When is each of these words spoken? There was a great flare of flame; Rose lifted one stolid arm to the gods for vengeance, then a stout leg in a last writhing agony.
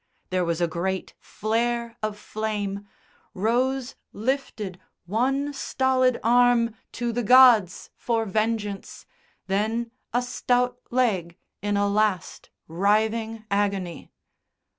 There 0.31 0.43
was 0.43 0.59
a 0.61 0.67
great 0.67 1.13
flare 1.19 1.95
of 2.01 2.17
flame; 2.17 2.87
Rose 3.35 3.93
lifted 4.11 4.79
one 5.05 5.53
stolid 5.53 6.19
arm 6.23 6.73
to 6.93 7.11
the 7.11 7.21
gods 7.21 7.91
for 7.97 8.25
vengeance, 8.25 9.05
then 9.45 9.91
a 10.11 10.23
stout 10.23 10.79
leg 10.89 11.37
in 11.61 11.77
a 11.77 11.87
last 11.87 12.49
writhing 12.67 13.45
agony. 13.51 14.09